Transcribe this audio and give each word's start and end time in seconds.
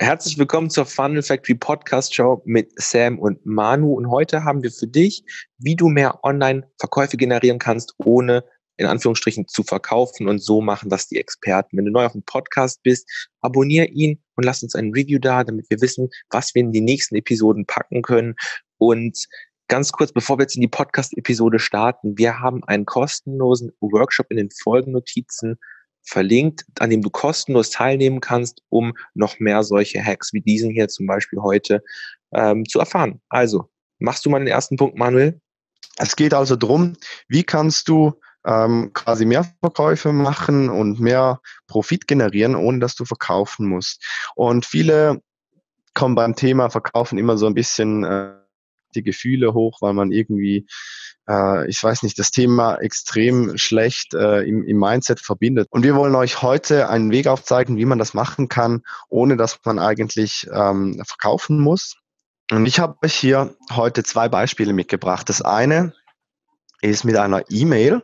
Herzlich 0.00 0.38
willkommen 0.38 0.70
zur 0.70 0.86
Funnel 0.86 1.24
Factory 1.24 1.56
Podcast 1.56 2.14
Show 2.14 2.40
mit 2.44 2.70
Sam 2.80 3.18
und 3.18 3.44
Manu. 3.44 3.94
Und 3.94 4.08
heute 4.08 4.44
haben 4.44 4.62
wir 4.62 4.70
für 4.70 4.86
dich, 4.86 5.24
wie 5.58 5.74
du 5.74 5.88
mehr 5.88 6.22
Online-Verkäufe 6.22 7.16
generieren 7.16 7.58
kannst, 7.58 7.94
ohne 7.98 8.44
in 8.76 8.86
Anführungsstrichen 8.86 9.48
zu 9.48 9.64
verkaufen 9.64 10.28
und 10.28 10.38
so 10.38 10.60
machen 10.60 10.88
das 10.88 11.08
die 11.08 11.18
Experten. 11.18 11.76
Wenn 11.76 11.86
du 11.86 11.90
neu 11.90 12.06
auf 12.06 12.12
dem 12.12 12.22
Podcast 12.22 12.80
bist, 12.84 13.10
abonniere 13.40 13.86
ihn 13.86 14.22
und 14.36 14.44
lass 14.44 14.62
uns 14.62 14.76
ein 14.76 14.92
Review 14.92 15.18
da, 15.18 15.42
damit 15.42 15.68
wir 15.68 15.80
wissen, 15.80 16.10
was 16.30 16.54
wir 16.54 16.60
in 16.60 16.70
die 16.70 16.80
nächsten 16.80 17.16
Episoden 17.16 17.66
packen 17.66 18.02
können. 18.02 18.36
Und 18.78 19.26
ganz 19.66 19.90
kurz, 19.90 20.12
bevor 20.12 20.38
wir 20.38 20.44
jetzt 20.44 20.54
in 20.54 20.62
die 20.62 20.68
Podcast-Episode 20.68 21.58
starten, 21.58 22.16
wir 22.16 22.38
haben 22.38 22.62
einen 22.62 22.86
kostenlosen 22.86 23.72
Workshop 23.80 24.26
in 24.30 24.36
den 24.36 24.50
Folgennotizen 24.62 25.58
verlinkt, 26.08 26.64
an 26.80 26.90
dem 26.90 27.02
du 27.02 27.10
kostenlos 27.10 27.70
teilnehmen 27.70 28.20
kannst, 28.20 28.62
um 28.68 28.94
noch 29.14 29.38
mehr 29.38 29.62
solche 29.62 30.02
Hacks 30.02 30.32
wie 30.32 30.40
diesen 30.40 30.70
hier 30.70 30.88
zum 30.88 31.06
Beispiel 31.06 31.40
heute 31.40 31.82
ähm, 32.32 32.64
zu 32.66 32.78
erfahren. 32.78 33.20
Also, 33.28 33.68
machst 33.98 34.24
du 34.24 34.30
mal 34.30 34.38
den 34.38 34.48
ersten 34.48 34.76
Punkt, 34.76 34.96
Manuel? 34.96 35.40
Es 35.98 36.16
geht 36.16 36.32
also 36.32 36.56
darum, 36.56 36.94
wie 37.28 37.42
kannst 37.42 37.88
du 37.88 38.14
ähm, 38.46 38.92
quasi 38.94 39.24
mehr 39.24 39.44
Verkäufe 39.60 40.12
machen 40.12 40.70
und 40.70 41.00
mehr 41.00 41.40
Profit 41.66 42.06
generieren, 42.06 42.54
ohne 42.54 42.78
dass 42.78 42.94
du 42.94 43.04
verkaufen 43.04 43.66
musst. 43.66 44.02
Und 44.34 44.64
viele 44.64 45.20
kommen 45.94 46.14
beim 46.14 46.36
Thema 46.36 46.70
Verkaufen 46.70 47.18
immer 47.18 47.36
so 47.36 47.46
ein 47.46 47.54
bisschen 47.54 48.04
äh, 48.04 48.34
die 48.94 49.02
Gefühle 49.02 49.52
hoch, 49.52 49.82
weil 49.82 49.92
man 49.92 50.12
irgendwie 50.12 50.66
äh, 51.28 51.68
ich 51.68 51.82
weiß 51.82 52.02
nicht, 52.02 52.18
das 52.18 52.30
Thema 52.30 52.76
extrem 52.76 53.56
schlecht 53.58 54.14
äh, 54.14 54.40
im, 54.42 54.64
im 54.64 54.78
Mindset 54.78 55.20
verbindet. 55.20 55.68
Und 55.70 55.82
wir 55.82 55.94
wollen 55.94 56.14
euch 56.14 56.42
heute 56.42 56.88
einen 56.88 57.10
Weg 57.10 57.26
aufzeigen, 57.26 57.76
wie 57.76 57.84
man 57.84 57.98
das 57.98 58.14
machen 58.14 58.48
kann, 58.48 58.82
ohne 59.08 59.36
dass 59.36 59.58
man 59.64 59.78
eigentlich 59.78 60.48
ähm, 60.52 61.02
verkaufen 61.06 61.60
muss. 61.60 61.96
Und 62.50 62.66
ich 62.66 62.80
habe 62.80 62.96
euch 63.04 63.14
hier 63.14 63.54
heute 63.70 64.02
zwei 64.02 64.28
Beispiele 64.28 64.72
mitgebracht. 64.72 65.28
Das 65.28 65.42
eine 65.42 65.92
ist 66.80 67.04
mit 67.04 67.16
einer 67.16 67.44
E-Mail. 67.50 68.02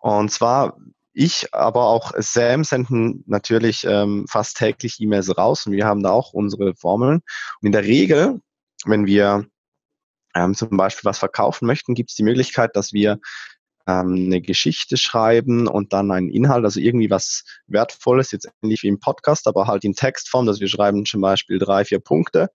Und 0.00 0.30
zwar 0.30 0.76
ich, 1.12 1.52
aber 1.52 1.86
auch 1.86 2.12
Sam 2.18 2.62
senden 2.62 3.24
natürlich 3.26 3.84
ähm, 3.84 4.26
fast 4.28 4.56
täglich 4.56 5.00
E-Mails 5.00 5.36
raus 5.36 5.66
und 5.66 5.72
wir 5.72 5.84
haben 5.84 6.04
da 6.04 6.10
auch 6.10 6.32
unsere 6.32 6.74
Formeln. 6.76 7.20
Und 7.60 7.66
in 7.66 7.72
der 7.72 7.82
Regel, 7.82 8.40
wenn 8.84 9.06
wir 9.06 9.46
ähm, 10.34 10.54
zum 10.54 10.76
Beispiel 10.76 11.08
was 11.08 11.18
verkaufen 11.18 11.66
möchten, 11.66 11.94
gibt 11.94 12.10
es 12.10 12.16
die 12.16 12.22
Möglichkeit, 12.22 12.76
dass 12.76 12.92
wir 12.92 13.18
ähm, 13.86 14.26
eine 14.26 14.40
Geschichte 14.40 14.96
schreiben 14.96 15.66
und 15.66 15.92
dann 15.92 16.10
einen 16.10 16.28
Inhalt, 16.28 16.64
also 16.64 16.80
irgendwie 16.80 17.10
was 17.10 17.44
Wertvolles, 17.66 18.30
jetzt 18.30 18.48
ähnlich 18.62 18.82
wie 18.82 18.88
im 18.88 19.00
Podcast, 19.00 19.46
aber 19.46 19.66
halt 19.66 19.84
in 19.84 19.94
Textform, 19.94 20.46
dass 20.46 20.60
wir 20.60 20.68
schreiben 20.68 21.04
zum 21.04 21.20
Beispiel 21.20 21.58
drei, 21.58 21.84
vier 21.84 22.00
Punkte. 22.00 22.50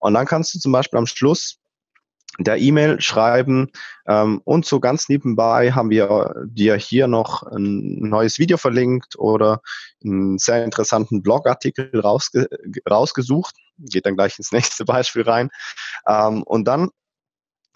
Und 0.00 0.14
dann 0.14 0.26
kannst 0.26 0.54
du 0.54 0.58
zum 0.58 0.72
Beispiel 0.72 0.98
am 0.98 1.06
Schluss 1.06 1.58
der 2.38 2.58
E-Mail 2.58 3.00
schreiben 3.00 3.70
ähm, 4.08 4.40
und 4.44 4.66
so 4.66 4.80
ganz 4.80 5.08
nebenbei 5.08 5.70
haben 5.70 5.90
wir 5.90 6.34
dir 6.46 6.74
hier 6.74 7.06
noch 7.06 7.44
ein 7.44 8.00
neues 8.08 8.40
Video 8.40 8.56
verlinkt 8.56 9.16
oder 9.16 9.60
einen 10.02 10.38
sehr 10.38 10.64
interessanten 10.64 11.22
Blogartikel 11.22 12.00
rausge 12.00 12.48
rausgesucht. 12.90 13.54
Geht 13.78 14.06
dann 14.06 14.16
gleich 14.16 14.36
ins 14.38 14.50
nächste 14.52 14.84
Beispiel 14.84 15.22
rein. 15.22 15.50
Ähm, 16.08 16.42
und 16.42 16.64
dann 16.64 16.90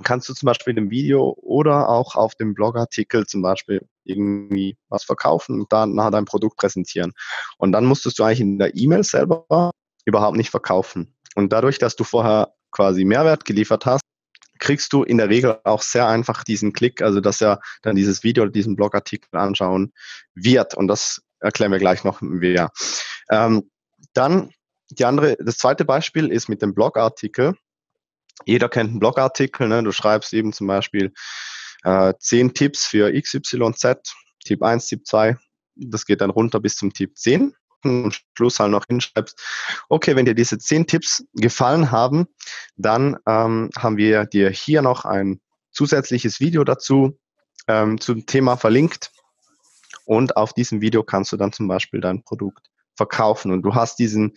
kannst 0.04 0.28
du 0.28 0.34
zum 0.34 0.46
Beispiel 0.46 0.70
in 0.70 0.76
dem 0.76 0.90
Video 0.90 1.36
oder 1.40 1.88
auch 1.88 2.14
auf 2.14 2.34
dem 2.34 2.54
Blogartikel 2.54 3.26
zum 3.26 3.42
Beispiel 3.42 3.86
irgendwie 4.04 4.76
was 4.88 5.04
verkaufen 5.04 5.60
und 5.60 5.72
dann 5.72 5.94
nachher 5.94 6.12
dein 6.12 6.24
Produkt 6.24 6.56
präsentieren. 6.56 7.12
Und 7.58 7.72
dann 7.72 7.84
musstest 7.84 8.18
du 8.18 8.24
eigentlich 8.24 8.40
in 8.40 8.58
der 8.58 8.74
E-Mail 8.76 9.02
selber 9.02 9.72
überhaupt 10.04 10.36
nicht 10.36 10.50
verkaufen. 10.50 11.14
Und 11.34 11.52
dadurch, 11.52 11.78
dass 11.78 11.96
du 11.96 12.04
vorher 12.04 12.54
quasi 12.70 13.04
Mehrwert 13.04 13.44
geliefert 13.44 13.86
hast, 13.86 14.02
kriegst 14.58 14.92
du 14.92 15.02
in 15.02 15.18
der 15.18 15.28
Regel 15.28 15.58
auch 15.64 15.82
sehr 15.82 16.08
einfach 16.08 16.42
diesen 16.44 16.72
Klick, 16.72 17.00
also 17.02 17.20
dass 17.20 17.40
er 17.40 17.60
dann 17.82 17.96
dieses 17.96 18.24
Video 18.24 18.42
oder 18.42 18.52
diesen 18.52 18.76
Blogartikel 18.76 19.38
anschauen 19.38 19.92
wird. 20.34 20.74
Und 20.74 20.88
das 20.88 21.22
erklären 21.40 21.72
wir 21.72 21.78
gleich 21.78 22.04
noch 22.04 22.20
mehr. 22.20 22.70
Ähm, 23.30 23.70
dann 24.14 24.50
die 24.90 25.04
andere, 25.04 25.36
das 25.38 25.58
zweite 25.58 25.84
Beispiel 25.84 26.30
ist 26.32 26.48
mit 26.48 26.62
dem 26.62 26.74
Blogartikel 26.74 27.54
jeder 28.44 28.68
kennt 28.68 28.90
einen 28.90 29.00
Blogartikel, 29.00 29.68
ne? 29.68 29.82
du 29.82 29.92
schreibst 29.92 30.32
eben 30.32 30.52
zum 30.52 30.66
Beispiel 30.66 31.12
äh, 31.84 32.14
10 32.18 32.54
Tipps 32.54 32.86
für 32.86 33.12
XYZ, 33.12 34.14
Tipp 34.44 34.62
1, 34.62 34.86
Tipp 34.86 35.06
2, 35.06 35.36
das 35.76 36.06
geht 36.06 36.20
dann 36.20 36.30
runter 36.30 36.60
bis 36.60 36.76
zum 36.76 36.92
Tipp 36.92 37.16
10 37.16 37.54
am 37.84 38.12
Schluss 38.36 38.60
halt 38.60 38.70
noch 38.70 38.84
hinschreibst, 38.88 39.40
okay, 39.88 40.16
wenn 40.16 40.24
dir 40.24 40.34
diese 40.34 40.58
10 40.58 40.86
Tipps 40.86 41.24
gefallen 41.34 41.90
haben, 41.90 42.26
dann 42.76 43.16
ähm, 43.26 43.70
haben 43.78 43.96
wir 43.96 44.24
dir 44.24 44.50
hier 44.50 44.82
noch 44.82 45.04
ein 45.04 45.40
zusätzliches 45.70 46.40
Video 46.40 46.64
dazu 46.64 47.18
ähm, 47.68 48.00
zum 48.00 48.26
Thema 48.26 48.56
verlinkt. 48.56 49.12
Und 50.04 50.36
auf 50.36 50.54
diesem 50.54 50.80
Video 50.80 51.02
kannst 51.02 51.32
du 51.32 51.36
dann 51.36 51.52
zum 51.52 51.68
Beispiel 51.68 52.00
dein 52.00 52.22
Produkt 52.22 52.68
verkaufen 52.98 53.50
und 53.50 53.62
du 53.62 53.74
hast 53.74 53.98
diesen, 53.98 54.34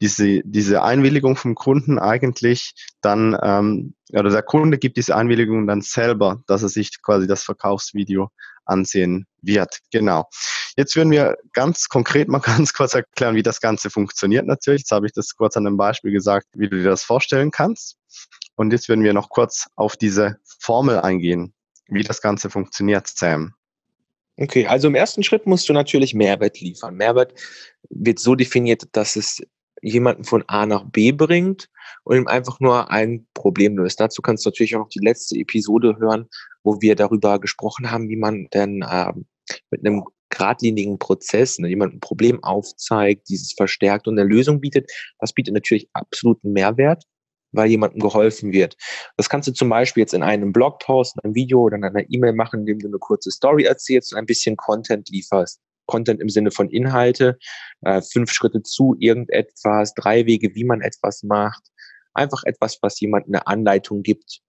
diese, 0.00 0.40
diese 0.44 0.82
Einwilligung 0.82 1.36
vom 1.36 1.54
Kunden 1.54 2.00
eigentlich 2.00 2.72
dann, 3.00 3.38
ähm, 3.40 3.94
oder 4.12 4.30
der 4.30 4.42
Kunde 4.42 4.78
gibt 4.78 4.96
diese 4.96 5.14
Einwilligung 5.14 5.68
dann 5.68 5.82
selber, 5.82 6.42
dass 6.48 6.62
er 6.62 6.68
sich 6.68 7.00
quasi 7.02 7.28
das 7.28 7.44
Verkaufsvideo 7.44 8.30
ansehen 8.64 9.26
wird. 9.42 9.78
Genau. 9.92 10.28
Jetzt 10.76 10.96
würden 10.96 11.10
wir 11.10 11.36
ganz 11.52 11.88
konkret 11.88 12.28
mal 12.28 12.38
ganz 12.56 12.72
kurz 12.72 12.94
erklären, 12.94 13.36
wie 13.36 13.42
das 13.42 13.60
Ganze 13.60 13.90
funktioniert 13.90 14.46
natürlich. 14.46 14.82
Jetzt 14.82 14.92
habe 14.92 15.06
ich 15.06 15.12
das 15.12 15.34
kurz 15.36 15.56
an 15.56 15.66
einem 15.66 15.76
Beispiel 15.76 16.12
gesagt, 16.12 16.46
wie 16.54 16.68
du 16.68 16.76
dir 16.76 16.90
das 16.90 17.02
vorstellen 17.02 17.50
kannst. 17.50 17.96
Und 18.56 18.72
jetzt 18.72 18.88
würden 18.88 19.04
wir 19.04 19.12
noch 19.12 19.28
kurz 19.28 19.68
auf 19.76 19.96
diese 19.96 20.38
Formel 20.60 20.98
eingehen, 20.98 21.54
wie 21.86 22.02
das 22.02 22.20
Ganze 22.20 22.50
funktioniert, 22.50 23.06
Sam. 23.06 23.54
Okay, 24.40 24.66
also 24.66 24.86
im 24.86 24.94
ersten 24.94 25.24
Schritt 25.24 25.46
musst 25.46 25.68
du 25.68 25.72
natürlich 25.72 26.14
Mehrwert 26.14 26.60
liefern. 26.60 26.94
Mehrwert 26.94 27.34
wird 27.90 28.20
so 28.20 28.36
definiert, 28.36 28.84
dass 28.92 29.16
es 29.16 29.42
jemanden 29.82 30.22
von 30.24 30.44
A 30.46 30.64
nach 30.64 30.84
B 30.84 31.10
bringt 31.10 31.68
und 32.04 32.16
ihm 32.16 32.26
einfach 32.28 32.60
nur 32.60 32.90
ein 32.90 33.26
Problem 33.34 33.76
löst. 33.76 33.98
Dazu 33.98 34.22
kannst 34.22 34.44
du 34.44 34.50
natürlich 34.50 34.76
auch 34.76 34.80
noch 34.80 34.88
die 34.88 35.04
letzte 35.04 35.36
Episode 35.36 35.96
hören, 35.98 36.28
wo 36.62 36.80
wir 36.80 36.94
darüber 36.94 37.40
gesprochen 37.40 37.90
haben, 37.90 38.08
wie 38.08 38.16
man 38.16 38.46
denn 38.54 38.84
ähm, 38.88 39.26
mit 39.70 39.84
einem 39.84 40.04
geradlinigen 40.30 40.98
Prozess, 40.98 41.58
ne, 41.58 41.68
jemand 41.68 41.94
ein 41.94 42.00
Problem 42.00 42.42
aufzeigt, 42.44 43.28
dieses 43.28 43.54
verstärkt 43.54 44.06
und 44.06 44.18
eine 44.18 44.28
Lösung 44.28 44.60
bietet. 44.60 44.90
Das 45.18 45.32
bietet 45.32 45.54
natürlich 45.54 45.88
absoluten 45.94 46.52
Mehrwert 46.52 47.04
weil 47.52 47.68
jemandem 47.68 48.00
geholfen 48.00 48.52
wird. 48.52 48.76
Das 49.16 49.28
kannst 49.28 49.48
du 49.48 49.52
zum 49.52 49.68
Beispiel 49.68 50.02
jetzt 50.02 50.14
in 50.14 50.22
einem 50.22 50.52
Blogpost, 50.52 51.16
in 51.16 51.24
einem 51.24 51.34
Video 51.34 51.62
oder 51.62 51.76
in 51.76 51.84
einer 51.84 52.04
E-Mail 52.08 52.32
machen, 52.32 52.60
indem 52.60 52.78
du 52.78 52.88
eine 52.88 52.98
kurze 52.98 53.30
Story 53.30 53.64
erzählst 53.64 54.12
und 54.12 54.18
ein 54.18 54.26
bisschen 54.26 54.56
Content 54.56 55.08
lieferst. 55.10 55.60
Content 55.86 56.20
im 56.20 56.28
Sinne 56.28 56.50
von 56.50 56.68
Inhalte, 56.68 57.38
äh, 57.80 58.02
fünf 58.02 58.30
Schritte 58.30 58.62
zu 58.62 58.94
irgendetwas, 58.98 59.94
drei 59.94 60.26
Wege, 60.26 60.54
wie 60.54 60.64
man 60.64 60.82
etwas 60.82 61.22
macht. 61.22 61.62
Einfach 62.12 62.42
etwas, 62.44 62.78
was 62.82 63.00
jemand 63.00 63.26
eine 63.26 63.46
Anleitung 63.46 64.02
gibt. 64.02 64.40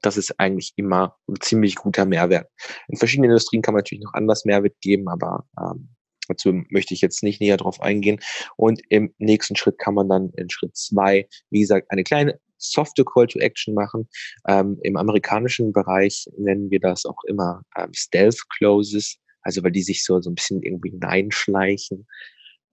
Das 0.00 0.16
ist 0.16 0.38
eigentlich 0.38 0.72
immer 0.76 1.16
ein 1.28 1.40
ziemlich 1.40 1.76
guter 1.76 2.04
Mehrwert. 2.04 2.48
In 2.88 2.96
verschiedenen 2.96 3.30
Industrien 3.30 3.62
kann 3.62 3.74
man 3.74 3.80
natürlich 3.80 4.04
noch 4.04 4.14
anders 4.14 4.44
Mehrwert 4.44 4.74
geben, 4.80 5.08
aber 5.08 5.44
ähm, 5.60 5.94
Dazu 6.28 6.62
möchte 6.68 6.94
ich 6.94 7.00
jetzt 7.00 7.22
nicht 7.22 7.40
näher 7.40 7.56
drauf 7.56 7.80
eingehen. 7.80 8.20
Und 8.56 8.80
im 8.90 9.14
nächsten 9.18 9.56
Schritt 9.56 9.78
kann 9.78 9.94
man 9.94 10.08
dann 10.08 10.30
in 10.36 10.50
Schritt 10.50 10.76
zwei, 10.76 11.26
wie 11.50 11.60
gesagt, 11.60 11.90
eine 11.90 12.04
kleine 12.04 12.38
softe 12.58 13.04
Call 13.04 13.26
to 13.26 13.38
Action 13.38 13.74
machen. 13.74 14.08
Ähm, 14.46 14.78
Im 14.82 14.96
amerikanischen 14.96 15.72
Bereich 15.72 16.26
nennen 16.36 16.70
wir 16.70 16.80
das 16.80 17.06
auch 17.06 17.22
immer 17.26 17.62
ähm, 17.76 17.90
Stealth 17.94 18.42
Closes, 18.56 19.16
also 19.42 19.62
weil 19.62 19.72
die 19.72 19.82
sich 19.82 20.04
so, 20.04 20.20
so 20.20 20.30
ein 20.30 20.34
bisschen 20.34 20.62
irgendwie 20.62 20.90
hineinschleichen. 20.90 22.06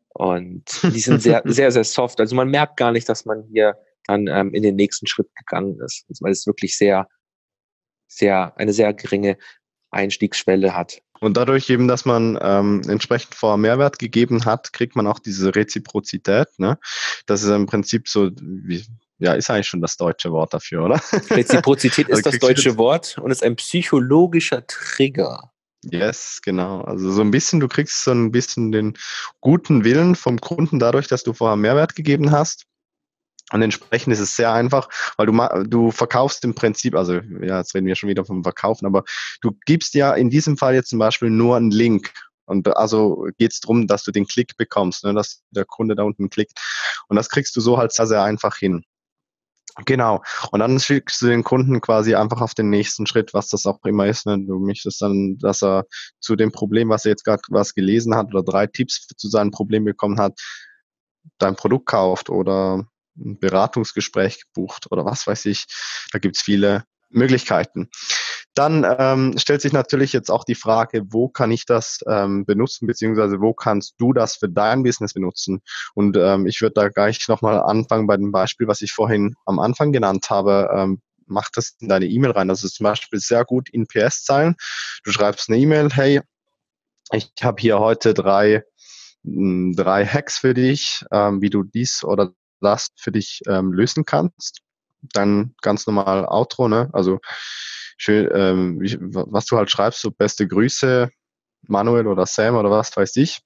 Und 0.09 0.63
die 0.83 0.99
sind 0.99 1.21
sehr, 1.21 1.41
sehr, 1.45 1.71
sehr 1.71 1.83
soft. 1.83 2.19
Also 2.19 2.35
man 2.35 2.49
merkt 2.49 2.77
gar 2.77 2.91
nicht, 2.91 3.07
dass 3.07 3.25
man 3.25 3.43
hier 3.51 3.77
dann 4.07 4.27
ähm, 4.27 4.53
in 4.53 4.63
den 4.63 4.75
nächsten 4.75 5.07
Schritt 5.07 5.29
gegangen 5.35 5.79
ist, 5.81 6.05
weil 6.19 6.31
es 6.31 6.45
wirklich 6.47 6.77
sehr, 6.77 7.07
sehr, 8.07 8.57
eine 8.57 8.73
sehr 8.73 8.93
geringe 8.93 9.37
Einstiegsschwelle 9.91 10.75
hat. 10.75 11.01
Und 11.19 11.37
dadurch 11.37 11.69
eben, 11.69 11.87
dass 11.87 12.05
man 12.05 12.37
ähm, 12.41 12.81
entsprechend 12.87 13.35
vor 13.35 13.57
Mehrwert 13.57 13.99
gegeben 13.99 14.45
hat, 14.45 14.73
kriegt 14.73 14.95
man 14.95 15.07
auch 15.07 15.19
diese 15.19 15.55
Reziprozität. 15.55 16.47
Ne? 16.57 16.77
Das 17.25 17.41
ist 17.41 17.49
im 17.49 17.65
Prinzip 17.65 18.07
so, 18.07 18.31
wie, 18.41 18.85
ja, 19.19 19.33
ist 19.33 19.49
eigentlich 19.49 19.67
schon 19.67 19.81
das 19.81 19.97
deutsche 19.97 20.31
Wort 20.31 20.53
dafür, 20.53 20.85
oder? 20.85 20.95
Reziprozität 21.29 22.09
ist 22.09 22.17
also 22.17 22.31
das 22.31 22.39
deutsche 22.39 22.77
Wort 22.77 23.17
und 23.17 23.31
ist 23.31 23.43
ein 23.43 23.55
psychologischer 23.55 24.65
Trigger. 24.67 25.51
Yes, 25.83 26.39
genau. 26.43 26.81
Also 26.81 27.11
so 27.11 27.21
ein 27.21 27.31
bisschen, 27.31 27.59
du 27.59 27.67
kriegst 27.67 28.03
so 28.03 28.11
ein 28.11 28.31
bisschen 28.31 28.71
den 28.71 28.97
guten 29.39 29.83
Willen 29.83 30.15
vom 30.15 30.41
Kunden 30.41 30.79
dadurch, 30.79 31.07
dass 31.07 31.23
du 31.23 31.33
vorher 31.33 31.55
Mehrwert 31.55 31.95
gegeben 31.95 32.31
hast. 32.31 32.65
Und 33.51 33.61
entsprechend 33.61 34.11
ist 34.11 34.19
es 34.19 34.35
sehr 34.35 34.51
einfach, 34.51 34.89
weil 35.17 35.27
du, 35.27 35.65
du 35.67 35.91
verkaufst 35.91 36.43
im 36.43 36.55
Prinzip, 36.55 36.95
also 36.95 37.19
ja, 37.41 37.59
jetzt 37.59 37.75
reden 37.75 37.85
wir 37.85 37.95
schon 37.95 38.09
wieder 38.09 38.25
vom 38.25 38.41
Verkaufen, 38.41 38.87
aber 38.87 39.03
du 39.41 39.51
gibst 39.67 39.93
ja 39.93 40.15
in 40.15 40.31
diesem 40.31 40.57
Fall 40.57 40.73
jetzt 40.73 40.89
zum 40.89 40.97
Beispiel 40.97 41.29
nur 41.29 41.55
einen 41.55 41.69
Link 41.69 42.11
Und 42.45 42.75
also 42.75 43.27
geht 43.37 43.53
es 43.53 43.59
darum, 43.59 43.85
dass 43.85 44.03
du 44.03 44.11
den 44.11 44.25
Klick 44.25 44.57
bekommst, 44.57 45.03
ne, 45.03 45.13
dass 45.13 45.43
der 45.51 45.65
Kunde 45.65 45.95
da 45.95 46.03
unten 46.03 46.31
klickt. 46.31 46.59
Und 47.07 47.17
das 47.17 47.29
kriegst 47.29 47.55
du 47.55 47.61
so 47.61 47.77
halt 47.77 47.93
sehr, 47.93 48.07
sehr 48.07 48.23
einfach 48.23 48.57
hin. 48.57 48.83
Genau. 49.83 50.21
Und 50.51 50.61
dann 50.61 50.79
schickst 50.79 51.21
du 51.21 51.27
den 51.27 51.43
Kunden 51.43 51.81
quasi 51.81 52.15
einfach 52.15 52.39
auf 52.39 52.53
den 52.53 52.69
nächsten 52.69 53.05
Schritt, 53.07 53.33
was 53.33 53.49
das 53.49 53.65
auch 53.65 53.83
immer 53.83 54.07
ist. 54.07 54.25
Ne? 54.25 54.37
Du 54.39 54.59
möchtest 54.59 55.01
dann, 55.01 55.37
dass 55.39 55.61
er 55.61 55.83
zu 56.21 56.37
dem 56.37 56.53
Problem, 56.53 56.89
was 56.89 57.03
er 57.03 57.11
jetzt 57.11 57.25
gerade 57.25 57.41
was 57.49 57.73
gelesen 57.73 58.15
hat 58.15 58.27
oder 58.27 58.43
drei 58.43 58.67
Tipps 58.67 59.05
zu 59.07 59.27
seinem 59.27 59.51
Problem 59.51 59.83
bekommen 59.83 60.19
hat, 60.19 60.39
dein 61.39 61.55
Produkt 61.57 61.87
kauft 61.87 62.29
oder 62.29 62.85
ein 63.17 63.37
Beratungsgespräch 63.39 64.45
gebucht 64.45 64.87
oder 64.91 65.03
was 65.03 65.27
weiß 65.27 65.45
ich. 65.45 65.65
Da 66.11 66.19
gibt's 66.19 66.41
viele 66.41 66.85
Möglichkeiten. 67.09 67.89
Dann 68.55 68.85
ähm, 68.97 69.37
stellt 69.37 69.61
sich 69.61 69.73
natürlich 69.73 70.13
jetzt 70.13 70.31
auch 70.31 70.45
die 70.45 70.55
Frage, 70.55 71.03
wo 71.09 71.27
kann 71.27 71.51
ich 71.51 71.65
das 71.65 71.99
ähm, 72.07 72.45
benutzen, 72.45 72.87
beziehungsweise 72.87 73.41
wo 73.41 73.53
kannst 73.53 73.95
du 73.97 74.13
das 74.13 74.37
für 74.37 74.49
dein 74.49 74.81
Business 74.81 75.13
benutzen? 75.13 75.61
Und 75.93 76.15
ähm, 76.15 76.47
ich 76.47 76.61
würde 76.61 76.73
da 76.73 76.89
gleich 76.89 77.27
nochmal 77.27 77.61
anfangen 77.61 78.07
bei 78.07 78.15
dem 78.15 78.31
Beispiel, 78.31 78.67
was 78.67 78.81
ich 78.81 78.93
vorhin 78.93 79.35
am 79.45 79.59
Anfang 79.59 79.91
genannt 79.91 80.29
habe. 80.29 80.69
Ähm, 80.73 81.01
mach 81.27 81.49
das 81.53 81.75
in 81.79 81.89
deine 81.89 82.05
E-Mail 82.05 82.31
rein. 82.31 82.47
Das 82.47 82.63
ist 82.63 82.75
zum 82.75 82.85
Beispiel 82.85 83.19
sehr 83.19 83.43
gut 83.43 83.69
in 83.69 83.87
PS-Zeilen. 83.87 84.55
Du 85.03 85.11
schreibst 85.11 85.49
eine 85.49 85.57
E-Mail, 85.57 85.89
hey, 85.91 86.21
ich 87.11 87.31
habe 87.41 87.61
hier 87.61 87.79
heute 87.79 88.13
drei, 88.13 88.63
hm, 89.23 89.73
drei 89.75 90.05
Hacks 90.05 90.37
für 90.37 90.53
dich, 90.53 91.03
ähm, 91.11 91.41
wie 91.41 91.49
du 91.49 91.63
dies 91.63 92.03
oder 92.03 92.31
das 92.61 92.87
für 92.95 93.11
dich 93.11 93.41
ähm, 93.47 93.73
lösen 93.73 94.05
kannst. 94.05 94.61
Dann 95.13 95.53
ganz 95.61 95.87
normal 95.87 96.25
Outro, 96.25 96.67
ne? 96.67 96.89
Also 96.93 97.19
schön, 97.97 98.29
ähm, 98.33 98.81
wie, 98.81 98.97
was 98.99 99.45
du 99.45 99.57
halt 99.57 99.69
schreibst, 99.69 100.01
so 100.01 100.11
beste 100.11 100.47
Grüße, 100.47 101.09
Manuel 101.67 102.07
oder 102.07 102.25
Sam 102.25 102.55
oder 102.55 102.69
was 102.69 102.95
weiß 102.95 103.15
ich. 103.17 103.41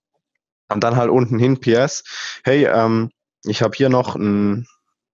Und 0.70 0.84
dann 0.84 0.96
halt 0.96 1.10
unten 1.10 1.40
hin 1.40 1.60
PS, 1.60 2.04
hey, 2.44 2.66
ähm, 2.66 3.12
ich 3.44 3.62
habe 3.62 3.76
hier 3.76 3.90
noch 3.90 4.16
ein 4.16 4.68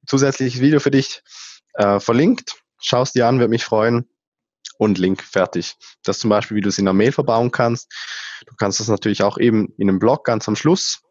zusätzliches 0.06 0.62
Video 0.62 0.80
für 0.80 0.92
dich 0.92 1.22
äh, 1.76 2.00
verlinkt. 2.00 2.56
Schaust 2.80 3.16
dir 3.16 3.28
an, 3.28 3.40
würde 3.40 3.50
mich 3.50 3.64
freuen. 3.64 4.10
Und 4.78 4.98
Link 4.98 5.24
fertig. 5.24 5.76
Das 6.04 6.20
zum 6.20 6.30
Beispiel, 6.30 6.58
wie 6.58 6.62
du 6.62 6.68
es 6.68 6.78
in 6.78 6.84
der 6.84 6.94
Mail 6.94 7.14
verbauen 7.14 7.52
kannst. 7.52 7.94
Du 8.46 8.56
kannst 8.58 8.82
das 8.82 8.90
natürlich 8.90 9.24
auch 9.24 9.38
eben 9.38 9.74
in 9.78 9.88
einem 9.88 10.00
Blog 10.00 10.26
ganz 10.26 10.50
am 10.50 10.58
Schluss 10.58 11.02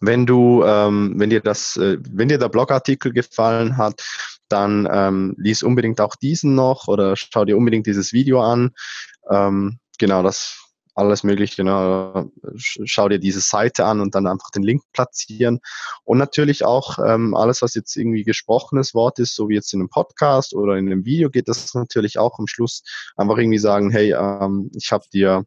wenn 0.00 0.26
du, 0.26 0.62
ähm, 0.64 1.14
wenn 1.16 1.30
dir 1.30 1.40
das, 1.40 1.76
äh, 1.76 1.98
wenn 2.00 2.28
dir 2.28 2.38
der 2.38 2.48
Blogartikel 2.48 3.12
gefallen 3.12 3.76
hat, 3.76 4.02
dann 4.52 4.88
ähm, 4.90 5.34
lies 5.38 5.62
unbedingt 5.62 6.00
auch 6.00 6.16
diesen 6.16 6.54
noch 6.54 6.88
oder 6.88 7.16
schau 7.16 7.44
dir 7.44 7.56
unbedingt 7.56 7.86
dieses 7.86 8.12
Video 8.12 8.42
an. 8.42 8.70
Ähm, 9.30 9.78
genau, 9.98 10.22
das 10.22 10.60
alles 10.94 11.24
Mögliche. 11.24 11.64
Ne? 11.64 12.30
Schau 12.56 13.08
dir 13.08 13.18
diese 13.18 13.40
Seite 13.40 13.84
an 13.84 14.00
und 14.00 14.14
dann 14.14 14.26
einfach 14.26 14.50
den 14.50 14.62
Link 14.62 14.82
platzieren. 14.92 15.60
Und 16.04 16.18
natürlich 16.18 16.64
auch 16.64 16.98
ähm, 16.98 17.34
alles, 17.34 17.62
was 17.62 17.74
jetzt 17.74 17.96
irgendwie 17.96 18.24
gesprochenes 18.24 18.94
Wort 18.94 19.18
ist, 19.18 19.34
so 19.34 19.48
wie 19.48 19.54
jetzt 19.54 19.72
in 19.72 19.80
einem 19.80 19.88
Podcast 19.88 20.54
oder 20.54 20.76
in 20.76 20.86
einem 20.86 21.04
Video, 21.04 21.30
geht 21.30 21.48
das 21.48 21.74
natürlich 21.74 22.18
auch 22.18 22.38
am 22.38 22.46
Schluss 22.46 22.82
einfach 23.16 23.38
irgendwie 23.38 23.58
sagen, 23.58 23.90
hey, 23.90 24.12
ähm, 24.12 24.70
ich 24.74 24.92
habe 24.92 25.04
dir 25.12 25.44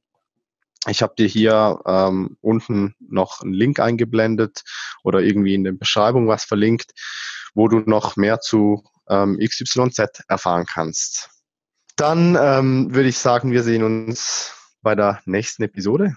ich 0.89 1.01
habe 1.01 1.13
dir 1.17 1.27
hier 1.27 1.79
ähm, 1.85 2.35
unten 2.41 2.93
noch 2.99 3.39
einen 3.41 3.53
Link 3.53 3.79
eingeblendet 3.79 4.63
oder 5.05 5.21
irgendwie 5.21 5.55
in 5.55 5.63
der 5.63 5.71
Beschreibung 5.71 6.27
was 6.27 6.43
verlinkt, 6.43 6.91
wo 7.53 7.69
du 7.69 7.79
noch 7.79 8.17
mehr 8.17 8.41
zu 8.41 8.83
ähm, 9.09 9.37
XYZ 9.39 10.23
erfahren 10.27 10.65
kannst. 10.65 11.29
Dann 11.95 12.37
ähm, 12.39 12.93
würde 12.93 13.09
ich 13.09 13.17
sagen, 13.17 13.51
wir 13.51 13.63
sehen 13.63 13.83
uns 13.83 14.53
bei 14.81 14.95
der 14.95 15.21
nächsten 15.25 15.63
Episode. 15.63 16.15